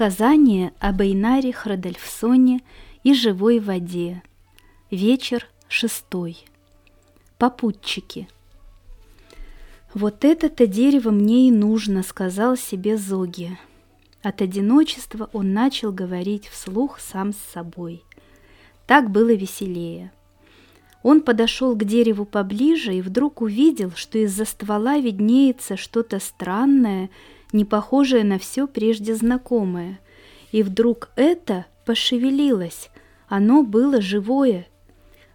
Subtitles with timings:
[0.00, 2.62] Сказание об Эйнаре Храдальфсоне
[3.04, 4.22] и живой воде.
[4.90, 6.38] Вечер шестой.
[7.36, 8.26] Попутчики.
[9.92, 13.58] «Вот это-то дерево мне и нужно»,— сказал себе Зоги.
[14.22, 18.02] От одиночества он начал говорить вслух сам с собой.
[18.86, 20.12] Так было веселее.
[21.02, 27.10] Он подошел к дереву поближе и вдруг увидел, что из-за ствола виднеется что-то странное—
[27.52, 30.00] не похожее на все прежде знакомое.
[30.52, 32.90] И вдруг это пошевелилось,
[33.28, 34.66] оно было живое.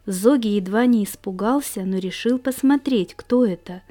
[0.05, 3.81] Зоги едва не испугался, но решил посмотреть, кто это.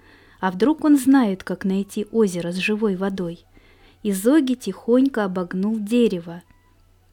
[0.41, 3.45] А вдруг он знает, как найти озеро с живой водой.
[4.03, 6.43] И Зоги тихонько обогнул дерево.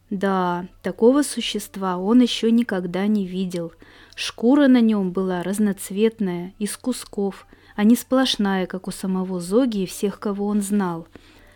[0.09, 3.71] Да, такого существа он еще никогда не видел.
[4.15, 7.47] Шкура на нем была разноцветная, из кусков–
[7.81, 11.07] а не сплошная, как у самого Зоги и всех, кого он знал.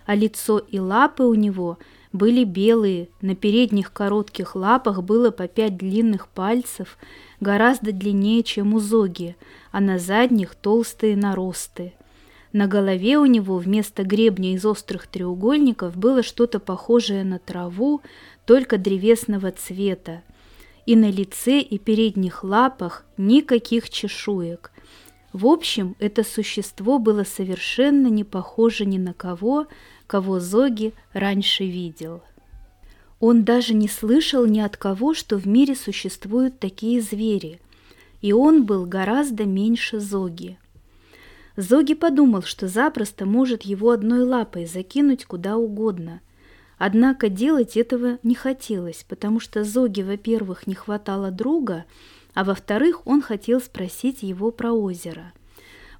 [0.08, 1.78] А лицо и лапы у него
[2.14, 6.98] были белые, на передних коротких лапах было по пять длинных пальцев,
[7.40, 9.36] гораздо длиннее, чем у Зоги,
[9.72, 11.94] а на задних толстые наросты.
[12.54, 18.02] На голове у него вместо гребня из острых треугольников было что-то похожее на траву,
[18.48, 20.24] только древесного цвета.
[20.88, 24.72] И на лице и передних лапах никаких чешуек.
[25.36, 29.68] В общем, это существо было совершенно не похоже ни на кого,
[30.08, 32.22] кого Зоги раньше видел.
[33.20, 37.60] Он даже не слышал ни от кого, что в мире существуют такие звери,
[38.22, 40.58] и он был гораздо меньше Зоги.
[41.58, 46.22] Зоги подумал, что запросто может его одной лапой закинуть куда угодно.
[46.78, 51.84] Однако делать этого не хотелось, потому что Зоги, во-первых, не хватало друга–
[52.36, 55.34] а во-вторых, он хотел спросить его про озеро.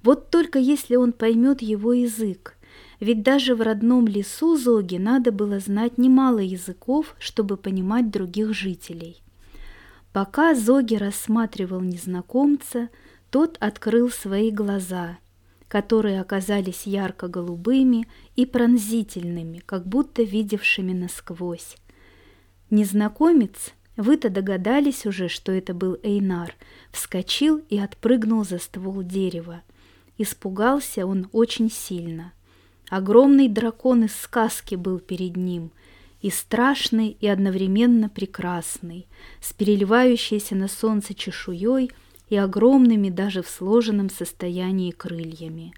[0.02, 2.56] Вот только если он поймет его язык,
[3.00, 9.22] ведь даже в родном лесу Зоги надо было знать немало языков, чтобы понимать других жителей.
[10.12, 12.90] Пока Зоги рассматривал незнакомца,
[13.30, 15.18] тот открыл свои глаза,
[15.68, 21.76] которые оказались ярко-голубыми и пронзительными, как будто видевшими насквозь.
[22.70, 26.54] Незнакомец вы-то догадались уже, что это был Эйнар.
[26.90, 29.62] Вскочил и отпрыгнул за ствол дерева.
[30.18, 32.32] Испугался он очень сильно.
[32.88, 35.72] Огромный дракон из сказки был перед ним,
[36.22, 39.06] и страшный, и одновременно прекрасный,
[39.40, 41.90] с переливающейся на солнце чешуей
[42.28, 45.74] и огромными даже в сложенном состоянии крыльями.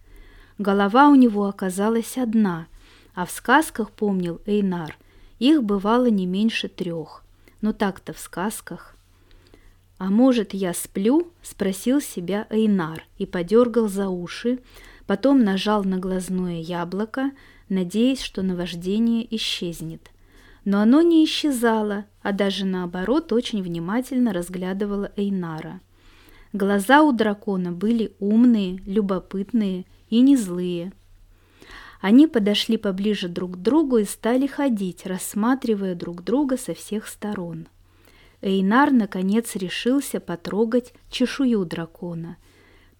[0.58, 2.66] Голова у него оказалась одна,
[3.14, 4.96] а в сказках, помнил Эйнар,
[5.38, 7.24] их бывало не меньше трех–
[7.60, 8.96] но так-то в сказках.
[9.98, 14.60] «А может, я сплю?»– спросил себя Эйнар и подергал за уши,
[15.06, 17.32] потом нажал на глазное яблоко,
[17.68, 20.10] надеясь, что наваждение исчезнет.
[20.64, 25.80] Но оно не исчезало, а даже наоборот очень внимательно разглядывало Эйнара.
[26.52, 30.92] Глаза у дракона были умные, любопытные и не злые.
[32.00, 37.66] Они подошли поближе друг к другу и стали ходить, рассматривая друг друга со всех сторон.
[38.40, 42.36] Эйнар, наконец, решился потрогать чешую дракона.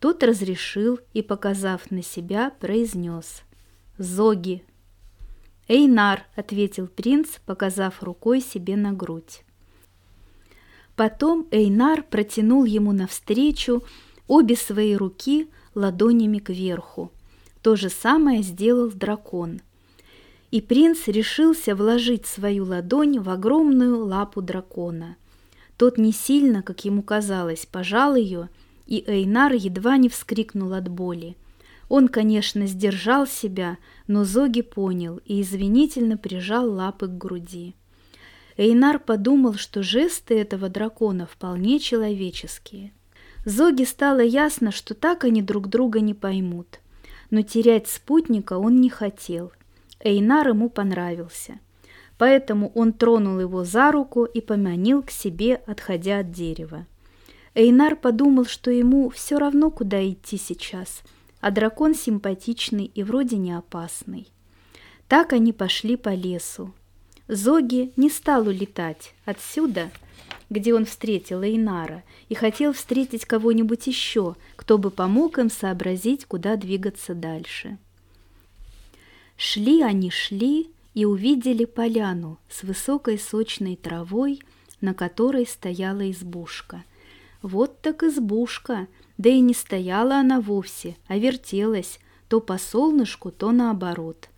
[0.01, 3.43] Тот разрешил и, показав на себя, произнес
[3.99, 4.65] «Зоги».
[5.69, 9.43] «Эйнар»,— ответил принц, показав рукой себе на грудь.
[10.97, 13.85] Потом Эйнар протянул ему навстречу
[14.27, 17.13] обе свои руки ладонями кверху.
[17.69, 19.61] То же самое сделал дракон.
[20.51, 25.17] И принц решился вложить свою ладонь в огромную лапу дракона.
[25.77, 28.49] Тот не сильно, как ему казалось, пожал ее,
[28.87, 31.37] и Эйнар едва не вскрикнул от боли.
[31.91, 33.77] Он, конечно, сдержал себя,
[34.07, 37.75] но Зоги понял и извинительно прижал лапы к груди.
[38.57, 42.95] Эйнар подумал, что жесты этого дракона вполне человеческие.
[43.45, 46.81] Зоги стало ясно, что так они друг друга не поймут
[47.31, 49.53] но терять спутника он не хотел.
[50.01, 51.59] Эйнар ему понравился.
[52.17, 56.87] Поэтому он тронул его за руку и поманил к себе, отходя от дерева.
[57.55, 61.03] Эйнар подумал, что ему все равно, куда идти сейчас,
[61.41, 64.29] а дракон симпатичный и вроде не опасный.
[65.07, 66.73] Так они пошли по лесу.
[67.29, 69.91] Зоги не стал улетать отсюда–
[70.51, 76.57] где он встретил Эйнара, и хотел встретить кого-нибудь еще, кто бы помог им сообразить, куда
[76.57, 77.79] двигаться дальше.
[79.37, 84.41] Шли они, шли и увидели поляну с высокой сочной травой,
[84.81, 86.85] на которой стояла избушка.
[87.43, 93.53] Вот так избушка, да и не стояла она вовсе, а вертелась, то по солнышку, то
[93.53, 94.29] наоборот.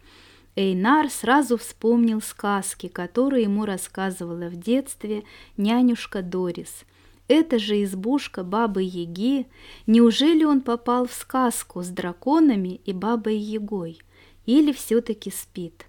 [0.56, 5.23] Эйнар сразу вспомнил сказки, которые ему рассказывала в детстве
[5.56, 6.85] нянюшка Дорис.
[7.29, 9.47] Это же избушка бабы Яги.
[9.87, 14.00] Неужели он попал в сказку с драконами и бабой Ягой?
[14.47, 15.87] Или все-таки спит?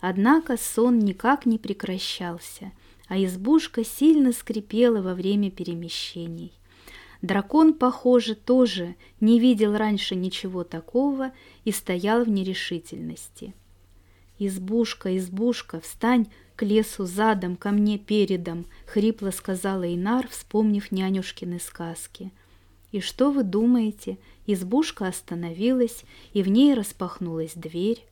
[0.00, 2.72] Однако сон никак не прекращался,
[3.08, 6.52] а избушка сильно скрипела во время перемещений.
[7.22, 11.32] Дракон, похоже, тоже не видел раньше ничего такого
[11.64, 13.54] и стоял в нерешительности.
[14.46, 22.32] «Избушка, избушка, встань к лесу задом, ко мне передом»,— хрипло сказала Инар, вспомнив нянюшкины сказки.
[22.92, 24.18] И что вы думаете?
[24.46, 26.04] Избушка остановилась,
[26.34, 28.04] и в ней распахнулась дверь.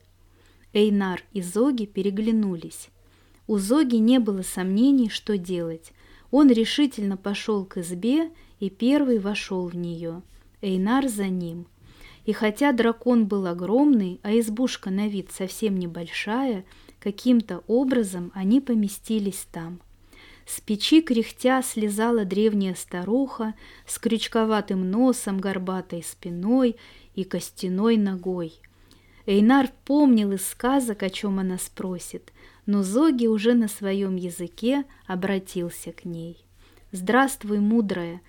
[0.73, 2.89] Эйнар и Зоги переглянулись.
[3.47, 5.91] У Зоги не было сомнений, что делать.
[6.31, 10.23] Он решительно пошел к избе и первый вошел в нее.
[10.61, 11.67] Эйнар за ним.
[12.25, 16.65] И хотя дракон был огромный, а избушка на вид совсем небольшая,
[16.99, 19.81] каким-то образом они поместились там.
[20.45, 23.53] С печи кряхтя слезала древняя старуха
[23.87, 26.75] с крючковатым носом, горбатой спиной
[27.15, 28.53] и костяной ногой–
[29.25, 32.33] Эйнар помнил из сказок, о чем она спросит,
[32.65, 36.43] но Зоги уже на своем языке обратился к ней.
[36.91, 38.21] «Здравствуй, мудрая!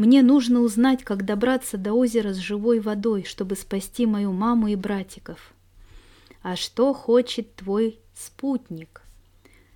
[0.00, 4.74] Мне нужно узнать, как добраться до озера с живой водой, чтобы спасти мою маму и
[4.74, 5.52] братиков».
[6.40, 9.02] «А что хочет твой спутник?»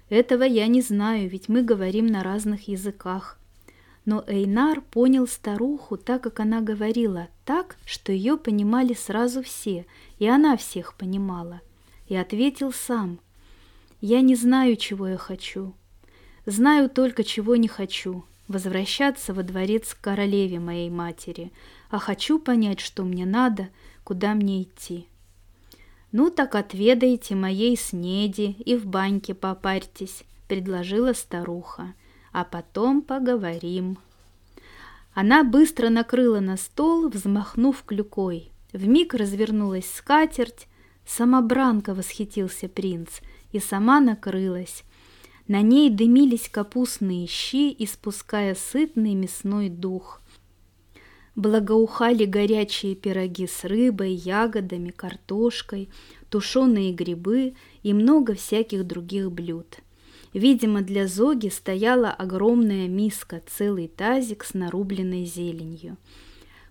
[0.08, 3.38] «Этого я не знаю, ведь мы говорим на разных языках»,
[4.06, 9.84] но Эйнар понял старуху так, как она говорила, так, что ее понимали сразу все,
[10.18, 11.60] и она всех понимала.
[12.08, 13.18] И ответил сам.
[14.00, 15.74] «Я не знаю, чего я хочу.
[16.46, 18.24] Знаю только, чего не хочу.
[18.48, 21.52] Возвращаться во дворец к королеве моей матери.
[21.90, 23.68] А хочу понять, что мне надо,
[24.04, 25.06] куда мне идти».
[26.12, 31.94] «Ну так отведайте моей снеди и в баньке попарьтесь»,— предложила старуха
[32.34, 33.96] а потом поговорим».
[35.14, 38.50] Она быстро накрыла на стол, взмахнув клюкой.
[38.72, 40.66] Вмиг развернулась скатерть.
[41.06, 43.20] Самобранка восхитился принц,
[43.52, 44.82] и сама накрылась.
[45.46, 50.22] На ней дымились капустные щи, испуская сытный мясной дух.
[51.36, 55.90] Благоухали горячие пироги с рыбой, ягодами, картошкой,
[56.30, 59.80] тушеные грибы и много всяких других блюд.
[60.32, 65.96] Видимо, для Зоги стояла огромная миска, целый тазик с нарубленной зеленью.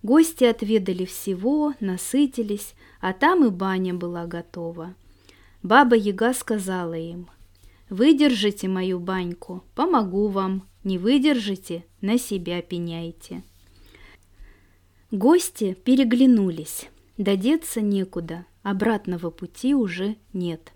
[0.01, 4.95] Гости отведали всего, насытились, а там и баня была готова.
[5.61, 7.29] Баба Яга сказала им,
[7.89, 13.43] «Выдержите мою баньку, помогу вам, не выдержите, на себя пеняйте».
[15.11, 20.73] Гости переглянулись, додеться некуда, обратного пути уже нет.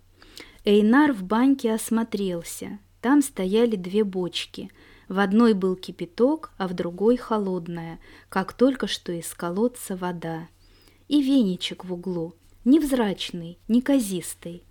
[0.63, 2.79] Эйнар в баньке осмотрелся.
[3.01, 4.69] Там стояли две бочки.
[5.07, 10.49] В одной был кипяток, а в другой холодная, как только что из колодца вода.
[11.07, 14.63] И веничек в углу, невзрачный, неказистый.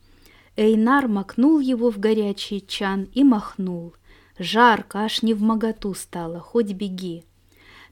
[0.56, 3.94] Эйнар макнул его в горячий чан и махнул.
[4.38, 7.25] Жарко, аж не в моготу стало, хоть беги.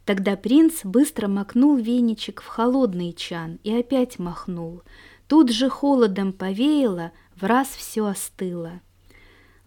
[0.04, 4.82] Тогда принц быстро макнул веничек в холодный чан и опять махнул.
[5.28, 8.80] Тут же холодом повеяло, в раз все остыло.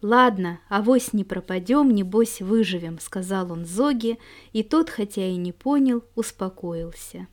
[0.03, 4.19] «Ладно, авось не пропадем, небось выживем»,— сказал он Зоге,
[4.53, 7.27] и тот, хотя и не понял, успокоился.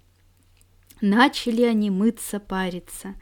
[1.03, 3.17] Начали они мыться, париться.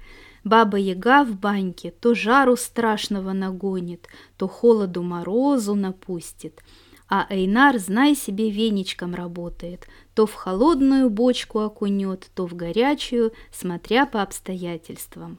[0.44, 6.61] Баба-яга в баньке то жару страшного нагонит, то холоду морозу напустит,
[7.08, 14.06] а Эйнар, знай себе, веничком работает, то в холодную бочку окунет, то в горячую, смотря
[14.06, 15.38] по обстоятельствам.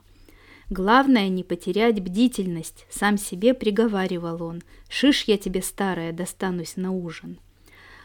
[0.70, 4.62] Главное не потерять бдительность, сам себе приговаривал он.
[4.88, 7.40] Шиш я тебе, старая, достанусь на ужин.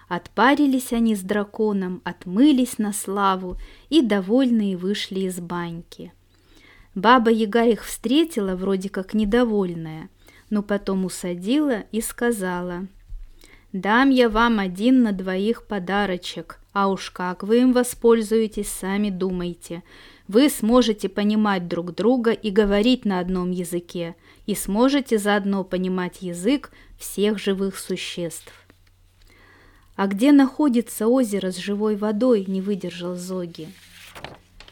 [0.09, 3.59] Отпарились они с драконом, отмылись на славу
[3.91, 6.13] и довольные вышли из баньки.
[6.99, 10.09] Баба Яга их встретила вроде как недовольная,
[10.51, 12.89] но потом усадила и сказала,
[13.73, 19.85] «Дам я вам один на двоих подарочек, а уж как вы им воспользуетесь, сами думайте
[20.27, 26.73] вы сможете понимать друг друга и говорить на одном языке, и сможете заодно понимать язык
[26.99, 28.53] всех живых существ.
[29.95, 33.69] «А где находится озеро с живой водой?»– не выдержал Зоги.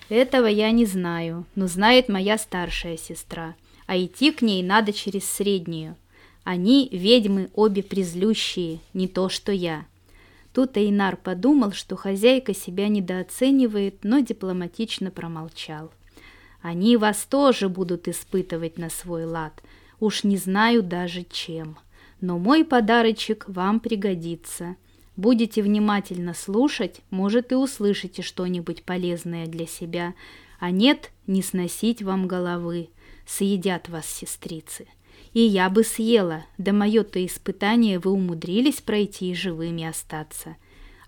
[0.09, 5.25] «Этого я не знаю, но знает моя старшая сестра, а идти к ней надо через
[5.29, 5.97] среднюю.
[6.45, 9.87] Они ведьмы обе призлющие, не то что я».
[10.57, 15.93] Тут Эйнар подумал, что хозяйка себя недооценивает, но дипломатично промолчал.
[16.63, 19.63] Они вас тоже будут испытывать на свой лад.
[20.01, 21.79] Уж не знаю даже чем.
[22.21, 24.77] Но мой подарочек вам пригодится.
[25.17, 30.15] Будете внимательно слушать, может и услышите что-нибудь полезное для себя,
[30.59, 32.91] а нет, не сносить вам головы.
[33.27, 34.87] Съедят вас сестрицы.
[35.33, 40.57] И я бы съела, да мое-то испытание вы умудрились пройти и живыми остаться.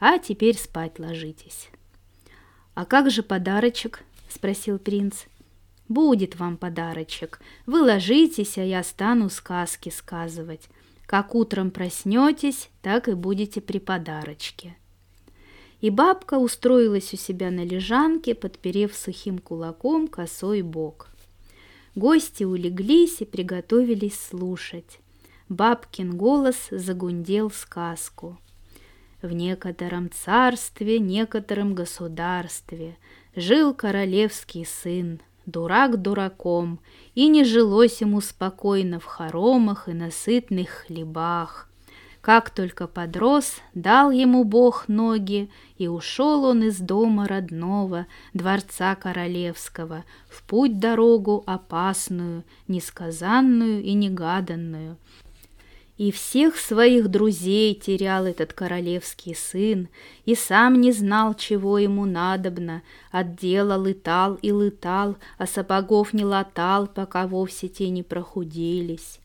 [0.01, 1.69] А теперь спать ложитесь.
[2.75, 5.25] «А как же подарочек?»— спросил принц.
[5.89, 7.41] «Будет вам подарочек.
[7.67, 10.69] Вы ложитесь, а я стану сказки сказывать.
[11.09, 14.77] Как утром проснетесь, так и будете при подарочке».
[15.81, 21.09] И бабка устроилась у себя на лежанке, подперев сухим кулаком косой бок.
[21.95, 24.99] Гости улеглись и приготовились слушать.
[25.49, 28.39] Бабкин голос загундел сказку.
[29.23, 32.97] В некотором царстве, некотором государстве
[33.35, 36.79] Жил королевский сын, дурак дураком,
[37.15, 41.69] И не жилось ему спокойно в хоромах и на сытных хлебах.
[42.21, 50.05] Как только подрос, дал ему Бог ноги, И ушел он из дома родного, дворца королевского,
[50.29, 54.97] В путь дорогу опасную, несказанную и негаданную—
[55.99, 59.89] и всех своих друзей терял этот королевский сын,
[60.25, 66.25] И сам не знал, чего ему надобно, От дела лытал и лытал, А сапогов не
[66.25, 69.19] латал, пока вовсе те не прохудились.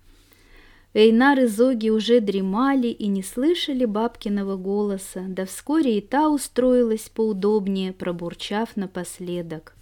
[0.96, 7.10] Эйнар и Зоги уже дремали и не слышали бабкиного голоса, да вскоре и та устроилась
[7.10, 9.76] поудобнее, пробурчав напоследок.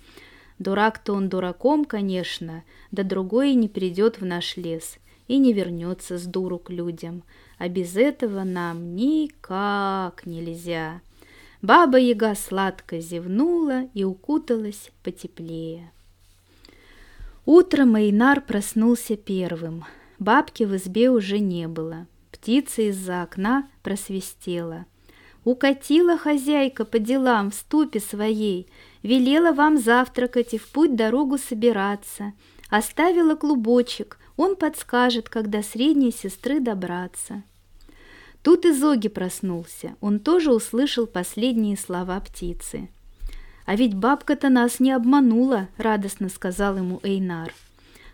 [0.60, 4.98] Дурак-то он дураком, конечно, да другой и не придет в наш лес—
[5.32, 7.24] и не вернется с дуру к людям,
[7.58, 11.00] а без этого нам никак нельзя.
[11.62, 15.90] Баба-яга сладко зевнула и укуталась потеплее.
[17.46, 19.86] Утром Эйнар проснулся первым.
[20.20, 22.08] Бабки в избе уже не было.
[22.34, 24.86] Птица из-за окна просвистела.
[25.46, 28.68] Укатила хозяйка по делам в ступе своей,
[29.02, 32.34] велела вам завтракать и в путь дорогу собираться.
[32.70, 37.44] Оставила клубочек, он подскажет, когда средней сестры добраться.
[38.42, 39.96] Тут и Зоги проснулся.
[40.02, 42.90] Он тоже услышал последние слова птицы.
[43.68, 47.54] «А ведь бабка-то нас не обманула»,— радостно сказал ему Эйнар.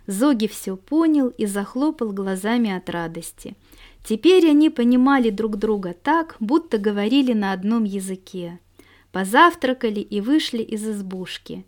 [0.06, 3.56] Зоги все понял и захлопал глазами от радости.
[4.04, 8.58] Теперь они понимали друг друга так, будто говорили на одном языке.
[9.12, 11.64] Позавтракали и вышли из избушки.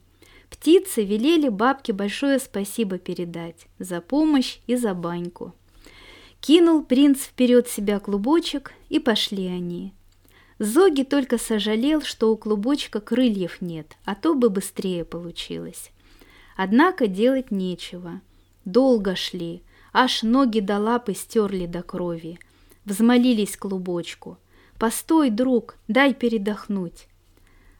[0.50, 5.54] Птицы велели бабке большое спасибо передать за помощь и за баньку.
[6.40, 9.94] Кинул принц вперед себя клубочек, и пошли они.
[10.58, 15.90] Зоги только сожалел, что у клубочка крыльев нет, а то бы быстрее получилось.
[16.56, 18.20] Однако делать нечего.
[18.64, 22.38] Долго шли, аж ноги до лапы стерли до крови.
[22.84, 24.38] Взмолились клубочку.
[24.78, 27.06] «Постой, друг, дай передохнуть».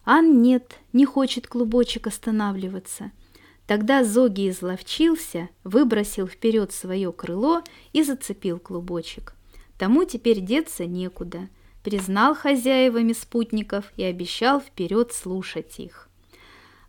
[0.04, 3.12] Ан нет, не хочет клубочек останавливаться.
[3.66, 9.34] Тогда Зоги изловчился, выбросил вперед свое крыло и зацепил клубочек.
[9.78, 11.48] Тому теперь деться некуда.
[11.82, 16.08] Признал хозяевами спутников и обещал вперед слушать их.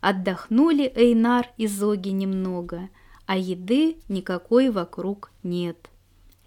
[0.01, 2.89] Отдохнули Эйнар и Зоги немного,
[3.25, 5.89] а еды никакой вокруг нет.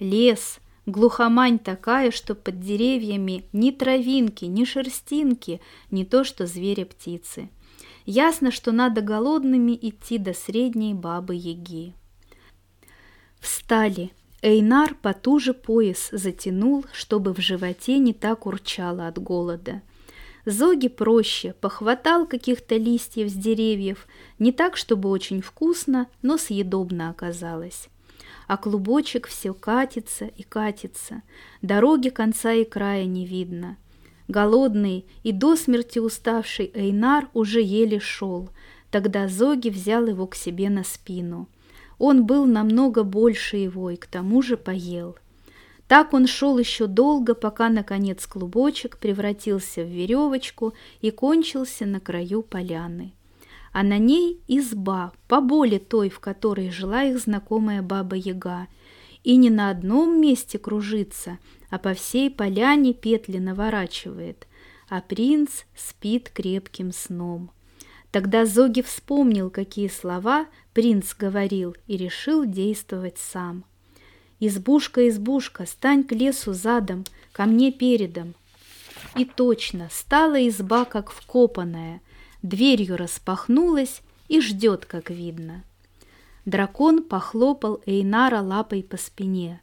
[0.01, 5.61] Лес, Глухомань такая, что под деревьями ни травинки, ни шерстинки,
[5.91, 7.49] не то что зверя-птицы.
[8.05, 11.95] Ясно, что надо голодными идти до средней бабы-яги.
[13.41, 14.13] Встали.
[14.43, 19.81] Эйнар потуже пояс затянул, чтобы в животе не так урчало от голода.
[20.45, 24.07] Зоги проще, похватал каких-то листьев с деревьев,
[24.39, 27.89] не так, чтобы очень вкусно, но съедобно оказалось
[28.47, 31.23] а клубочек все катится и катится,
[31.63, 33.77] дороги конца и края не видно.
[34.29, 38.49] Голодный и до смерти уставший Эйнар уже еле шел,
[38.91, 41.49] тогда Зоги взял его к себе на спину.
[41.99, 45.17] Он был намного больше его и к тому же поел.
[45.89, 50.73] Так он шел еще долго, пока, наконец, клубочек превратился в веревочку
[51.03, 53.13] и кончился на краю поляны
[53.75, 58.69] а на ней изба, поболе той, в которой жила их знакомая баба-яга,
[59.25, 61.39] и не на одном месте кружится,
[61.71, 64.47] а по всей поляне петли наворачивает,
[64.89, 67.51] а принц спит крепким сном.
[68.13, 73.65] Тогда Зоги вспомнил, какие слова принц говорил, и решил действовать сам.
[74.39, 78.37] «Избушка, избушка, стань к лесу задом, ко мне передом».
[79.17, 82.01] И точно, стала изба как вкопанная–
[82.45, 85.65] дверью распахнулась, и ждет, как видно.
[86.45, 89.61] Дракон похлопал Эйнара лапой по спине.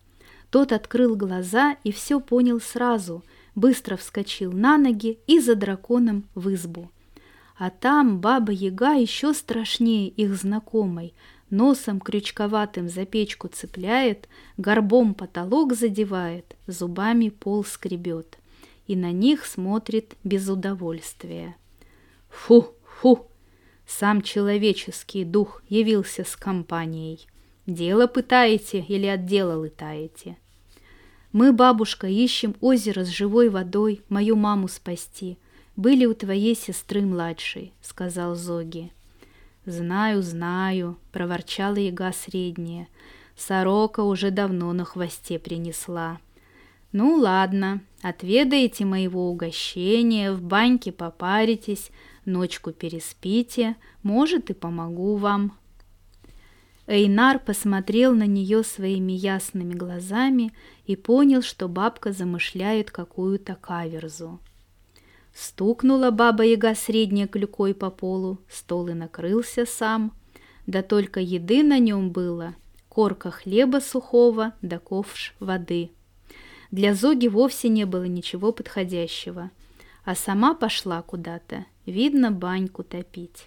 [0.49, 3.23] Тот открыл глаза и все понял сразу,
[3.55, 6.89] быстро вскочил на ноги и за драконом в избу.
[7.57, 11.13] А там баба-яга еще страшнее их знакомой,
[11.49, 18.37] носом крючковатым за печку цепляет, горбом потолок задевает, зубами пол скребет
[18.87, 21.55] и на них смотрит без удовольствия.
[22.31, 23.27] Фу, фу!
[23.85, 27.27] Сам человеческий дух явился с компанией.
[27.67, 30.37] Дело пытаете или от дела лытаете?
[31.31, 35.37] Мы, бабушка, ищем озеро с живой водой, мою маму спасти.
[35.75, 38.91] Были у твоей сестры младшей, сказал Зоги.
[39.65, 42.87] Знаю, знаю, проворчала яга средняя.
[43.37, 46.19] Сорока уже давно на хвосте принесла.
[46.91, 51.91] Ну ладно, отведаете моего угощения, в баньке попаритесь,
[52.25, 55.57] ночку переспите, может и помогу вам.
[56.87, 60.51] Эйнар посмотрел на нее своими ясными глазами
[60.85, 64.39] и понял, что бабка замышляет какую-то каверзу.
[65.33, 70.11] Стукнула баба-яга средней клюкой по полу, стол и накрылся сам.
[70.67, 72.55] Да только еды на нем было,
[72.89, 75.91] корка хлеба сухого да ковш воды.
[76.71, 79.51] Для Зоги вовсе не было ничего подходящего,
[80.03, 83.45] а сама пошла куда-то, видно, баньку топить.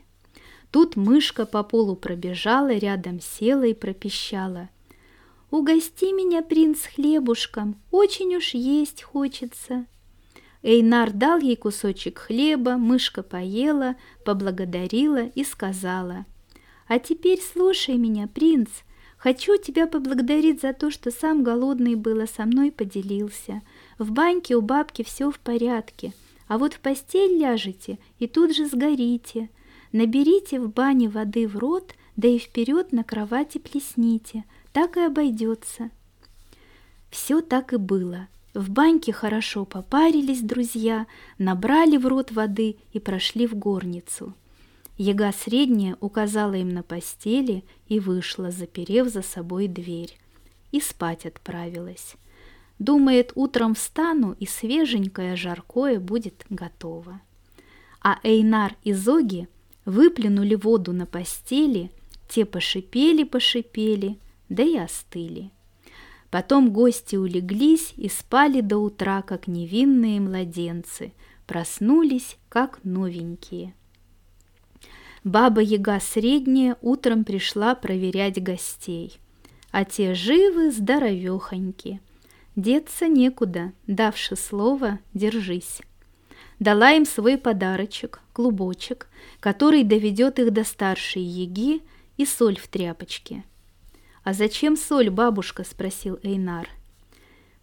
[0.70, 4.68] Тут мышка по полу пробежала, рядом села и пропищала.
[5.50, 9.86] «Угости меня, принц, хлебушком, очень уж есть хочется».
[10.62, 16.24] Эйнар дал ей кусочек хлеба, мышка поела, поблагодарила и сказала.
[16.88, 18.68] «А теперь слушай меня, принц,
[19.24, 23.62] Хочу тебя поблагодарить за то, что сам голодный было со мной поделился.
[23.98, 26.12] В баньке у бабки все в порядке,
[26.54, 29.50] а вот в постель ляжете и тут же сгорите.
[29.90, 35.90] Наберите в бане воды в рот, да и вперед на кровати плесните, так и обойдется.
[37.10, 38.28] Все так и было.
[38.54, 44.32] В баньке хорошо попарились друзья, набрали в рот воды и прошли в горницу.
[44.96, 50.16] Яга средняя указала им на постели и вышла, заперев за собой дверь.
[50.70, 52.14] И спать отправилась.
[52.78, 57.20] Думает, утром встану, и свеженькое жаркое будет готово.
[58.00, 59.48] А Эйнар и Зоги
[59.84, 61.90] выплюнули воду на постели,
[62.28, 65.50] те пошипели-пошипели, да и остыли.
[66.30, 71.12] Потом гости улеглись и спали до утра, как невинные младенцы,
[71.46, 73.72] проснулись, как новенькие.
[75.22, 79.18] Баба-яга средняя утром пришла проверять гостей,
[79.70, 82.00] а те живы, здоровехоньки.
[82.56, 85.80] Деться некуда, давши слово, держись.
[86.60, 89.08] Дала им свой подарочек, клубочек,
[89.40, 91.82] который доведет их до старшей яги
[92.16, 93.44] и соль в тряпочке.
[94.22, 96.68] «А зачем соль, бабушка?»– спросил Эйнар.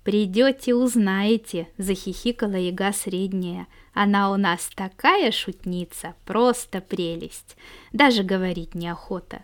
[0.03, 7.57] «Придете, узнаете»,– захихикала яга средняя– она у нас такая шутница, просто прелесть.
[7.91, 9.43] Даже говорить неохота.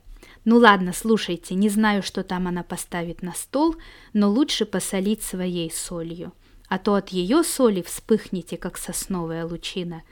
[0.50, 3.76] Ну ладно, слушайте, не знаю, что там она поставит на стол,
[4.14, 6.32] но лучше посолить своей солью.
[6.70, 10.04] А то от ее соли вспыхнете, как сосновая лучина.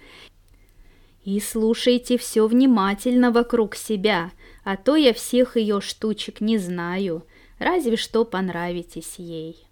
[1.23, 4.31] И слушайте все внимательно вокруг себя,
[4.65, 7.25] а то я всех ее штучек не знаю,
[7.57, 9.65] разве что понравитесь ей.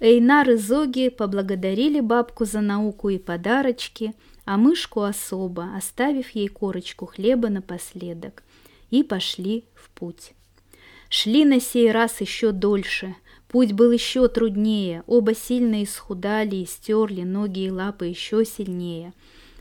[0.00, 4.14] Эйнар и Зоги поблагодарили бабку за науку и подарочки,
[4.46, 8.44] а мышку особо, оставив ей корочку хлеба напоследок,
[8.92, 10.34] и пошли в путь.
[11.08, 13.16] Шли на сей раз еще дольше,
[13.48, 19.12] путь был еще труднее, оба сильно исхудали и стерли ноги и лапы еще сильнее.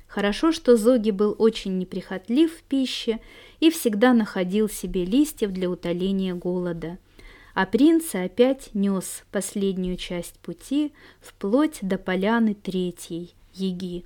[0.07, 3.19] Хорошо, что Зоги был очень неприхотлив в пище
[3.59, 6.99] и всегда находил себе листьев для утоления голода–
[7.53, 14.05] а принца опять нес последнюю часть пути вплоть до поляны третьей, Еги.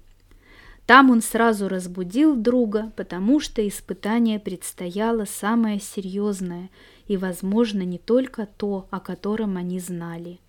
[0.85, 6.69] Там он сразу разбудил друга, потому что испытание предстояло самое серьезное
[7.07, 10.39] и, возможно, не только то, о котором они знали.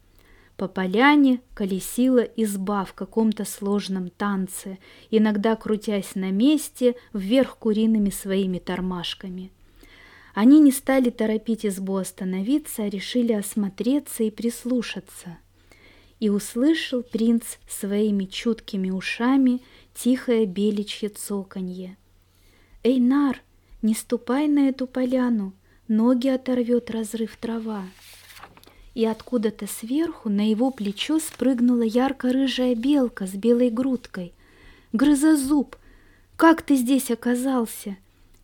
[0.56, 4.78] По поляне колесила изба в каком-то сложном танце,
[5.10, 9.52] иногда крутясь на месте вверх куриными своими тормашками–
[10.36, 15.38] они не стали торопить избу остановиться, а решили осмотреться и прислушаться.
[16.20, 19.62] И услышал принц своими чуткими ушами
[19.96, 21.96] тихое беличье цоканье.
[22.82, 23.42] «Эйнар,
[23.82, 25.52] не ступай на эту поляну,
[25.88, 27.84] ноги оторвет разрыв трава».
[28.94, 34.32] И откуда-то сверху на его плечо спрыгнула ярко-рыжая белка с белой грудкой.
[34.92, 35.76] «Грызозуб,
[36.36, 37.96] как ты здесь оказался?»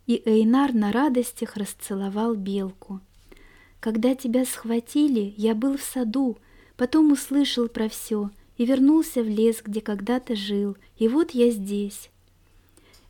[0.05, 2.99] и Эйнар на радостях расцеловал белку.
[3.79, 6.37] «Когда тебя схватили, я был в саду,
[6.75, 8.31] потом услышал про все
[8.63, 12.09] и вернулся в лес, где когда-то жил, и вот я здесь».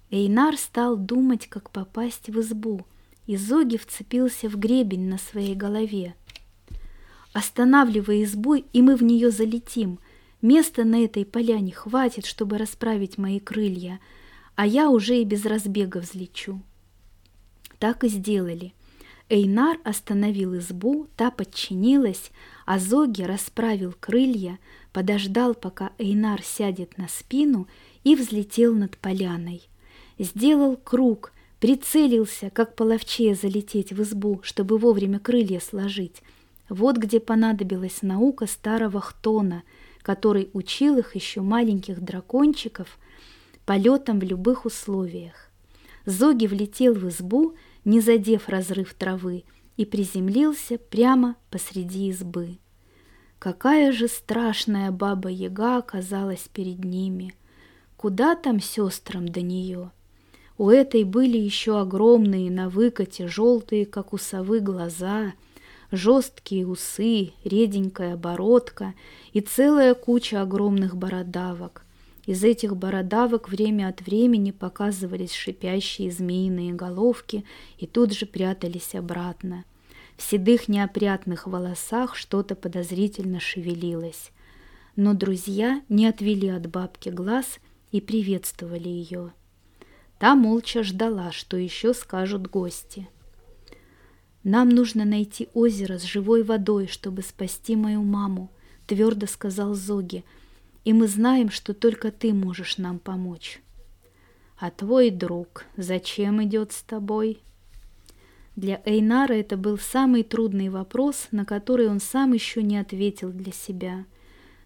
[0.10, 2.86] Эйнар стал думать, как попасть в избу,
[3.28, 6.16] и Зоги вцепился в гребень на своей голове.
[7.34, 10.00] «Останавливай избу, и мы в нее залетим.
[10.42, 14.00] Места на этой поляне хватит, чтобы расправить мои крылья,
[14.56, 16.62] а я уже и без разбега взлечу».
[17.80, 18.74] Так и сделали.
[19.30, 22.32] Эйнар остановил избу, та подчинилась,
[22.66, 24.60] а Зоги расправил крылья,
[24.94, 27.68] подождал, пока Эйнар сядет на спину
[28.04, 29.64] и взлетел над поляной.
[30.20, 36.22] Сделал круг, прицелился, как половчее залететь в избу, чтобы вовремя крылья сложить.
[36.70, 39.64] Вот где понадобилась наука старого Хтона,
[40.02, 43.00] который учил их еще маленьких дракончиков
[43.66, 45.50] полетом в любых условиях.
[46.06, 49.44] Зоги влетел в избу, не задев разрыв травы,
[49.78, 52.58] и приземлился прямо посреди избы.
[53.44, 57.36] Какая же страшная баба-яга оказалась перед ними!
[57.98, 59.92] Куда там сестрам до нее?
[60.58, 65.34] У этой были еще огромные на выкате, желтые, как у совы, глаза,
[65.92, 68.94] жесткие усы, реденькая бородка
[69.34, 71.84] и целая куча огромных бородавок.
[72.26, 77.44] Из этих бородавок время от времени показывались шипящие змеиные головки
[77.78, 79.66] и тут же прятались обратно.
[80.18, 84.32] В седых неопрятных волосах что-то подозрительно шевелилось.
[84.96, 87.60] Но друзья не отвели от бабки глаз
[87.92, 89.34] и приветствовали ее.
[90.20, 93.10] Та молча ждала, что еще скажут гости.
[94.44, 98.52] «Нам нужно найти озеро с живой водой, чтобы спасти мою маму»,—
[98.88, 100.24] твердо сказал Зоги—
[100.84, 103.62] и мы знаем, что только ты можешь нам помочь.
[104.58, 107.40] А твой друг зачем идет с тобой?
[108.56, 113.52] Для Эйнара это был самый трудный вопрос, на который он сам еще не ответил для
[113.52, 114.06] себя.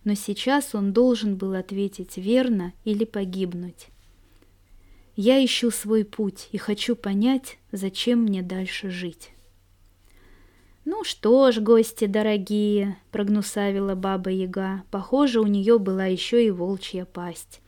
[0.04, 3.88] Но сейчас он должен был ответить верно или погибнуть.
[5.16, 9.32] Я ищу свой путь и хочу понять, зачем мне дальше жить.
[10.86, 14.84] «Ну что ж, гости дорогие»,— прогнусавила баба-яга.
[14.90, 17.60] Похоже, у нее была еще и волчья пасть.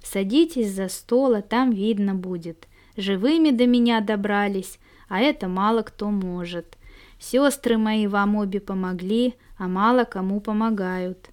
[0.00, 2.68] «Садитесь за стол, а там видно будет.
[2.96, 6.76] Живыми до меня добрались, а это мало кто может.
[7.18, 11.30] Сестры мои вам обе помогли, а мало кому помогают.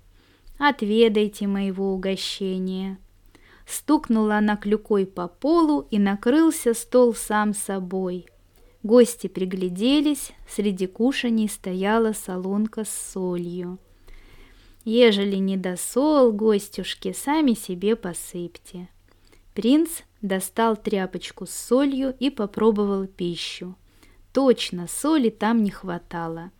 [0.57, 2.97] Отведайте моего угощения».
[3.67, 8.27] Стукнула она клюкой по полу, и накрылся стол сам собой—
[8.85, 13.79] Гости пригляделись, среди кушаний стояла солонка с солью.
[14.83, 18.87] Ежели не досол, гостюшки, сами себе посыпьте.
[19.55, 19.89] Принц
[20.27, 23.75] достал тряпочку с солью и попробовал пищу.
[24.33, 26.51] Точно, соли там не хватало.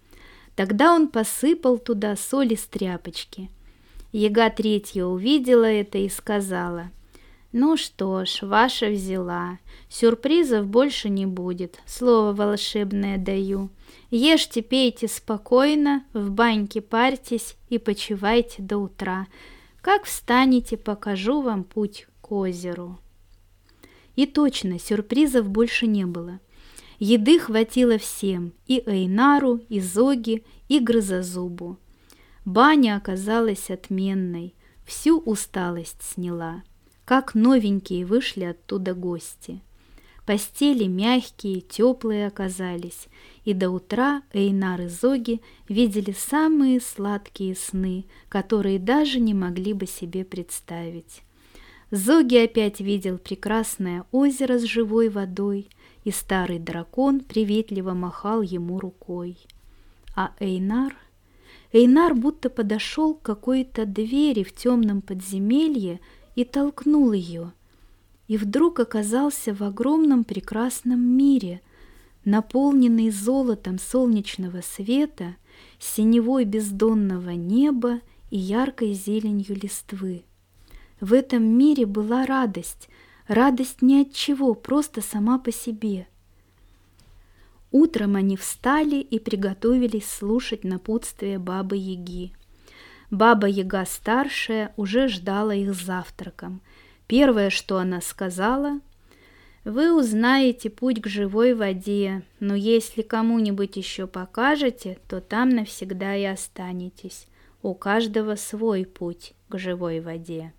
[0.55, 3.49] Тогда он посыпал туда соли с тряпочки.
[4.11, 6.91] Яга третья увидела это и сказала—
[7.57, 9.59] «Ну что ж, ваша взяла.
[9.87, 11.79] Сюрпризов больше не будет.
[11.85, 13.69] Слово волшебное даю.
[14.11, 19.27] Ешьте, пейте спокойно, в баньке парьтесь и почивайте до утра.
[19.79, 22.99] Как встанете, покажу вам путь к озеру».
[24.15, 26.39] И точно, сюрпризов больше не было.
[26.99, 31.77] Еды хватило всем, и Эйнару, и Зоги, и Грызозубу.
[32.45, 34.53] Баня оказалась отменной,
[34.85, 36.63] всю усталость сняла.
[37.03, 39.61] Как новенькие вышли оттуда гости.
[40.25, 43.07] Постели мягкие, теплые оказались,
[43.43, 49.85] и до утра Эйнар и Зоги видели самые сладкие сны, которые даже не могли бы
[49.85, 51.24] себе представить.
[51.95, 55.69] Зоги опять видел прекрасное озеро с живой водой,
[56.03, 59.37] и старый дракон приветливо махал ему рукой.
[60.13, 60.97] А Эйнар...
[61.71, 66.01] Эйнар будто подошел к какой-то двери в темном подземелье
[66.35, 67.53] и толкнул ее,
[68.27, 71.61] и вдруг оказался в огромном прекрасном мире,
[72.25, 75.37] наполненный золотом солнечного света,
[75.79, 80.25] синевой бездонного неба и яркой зеленью листвы.
[81.01, 82.89] В этом мире была радость,
[83.27, 86.07] радость ни от чего, просто сама по себе.
[87.71, 92.31] Утром они встали и приготовились слушать напутствие Бабы-Яги.
[93.11, 96.61] Баба-яга старшая уже ждала их завтраком.
[97.07, 98.79] Первое, что она сказала,
[99.65, 106.23] «Вы узнаете путь к живой воде, но если кому-нибудь еще покажете, то там навсегда и
[106.23, 107.27] останетесь.
[107.61, 110.53] У каждого свой путь к живой воде».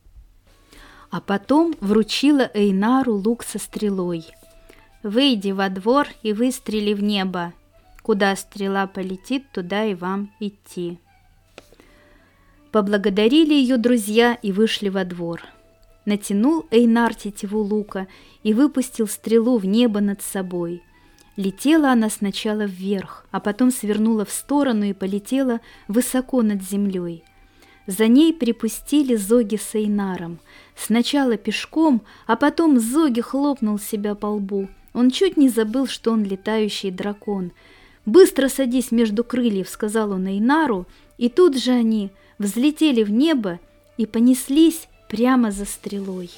[1.11, 4.27] А потом вручила Эйнару лук со стрелой.
[5.03, 7.53] выйди во двор и выстрели в небо.
[8.03, 10.99] Куда стрела полетит, туда и вам идти».
[12.73, 15.42] Поблагодарили ее друзья и вышли во двор.
[16.05, 18.07] Натянул Эйнар тетиву лука
[18.42, 20.83] и выпустил стрелу в небо над собой.
[21.37, 27.25] Летела она сначала вверх, а потом свернула в сторону и полетела высоко над землей.
[27.87, 30.38] За ней припустили Зоги с Эйнаром.
[30.77, 34.68] Сначала пешком, а потом Зоги хлопнул себя по лбу.
[34.92, 37.53] Он чуть не забыл, что он летающий дракон.
[38.05, 40.87] «Быстро садись между крыльев»,— сказал он Эйнару,
[41.18, 43.59] и тут же они взлетели в небо
[43.96, 46.31] и понеслись прямо за стрелой.